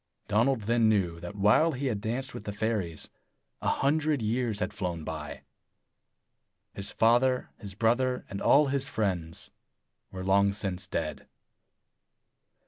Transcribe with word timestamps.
Donald 0.27 0.61
then 0.61 0.89
knew 0.89 1.19
that 1.19 1.35
while 1.35 1.73
he 1.73 1.85
had 1.85 2.01
danced 2.01 2.33
with 2.33 2.45
the 2.45 2.51
fairies, 2.51 3.07
a 3.61 3.67
hundred 3.69 4.19
years 4.19 4.59
had 4.59 4.73
flown 4.73 5.03
by. 5.03 5.43
His 6.73 6.89
father, 6.89 7.51
his 7.59 7.75
brother, 7.75 8.25
and 8.27 8.41
all 8.41 8.69
his 8.69 8.87
friends 8.89 9.51
were 10.09 10.23
long 10.25 10.53
since 10.53 10.87
dead. 10.87 11.27